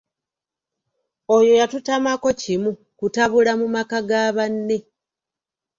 [1.35, 2.69] Oyo yatutamako kimu
[2.99, 4.77] kutabula mu maka ga banne.